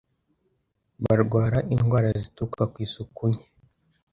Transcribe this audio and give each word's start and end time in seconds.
barwara 1.03 1.59
indwara 1.73 2.07
zituruka 2.23 2.63
ku 2.71 2.77
isuku 2.85 3.23
nke 3.33 3.45